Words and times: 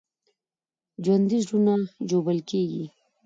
ژوندي 1.03 1.37
زړونه 1.45 1.73
ژوبل 2.09 2.37
کېږي 2.49 2.85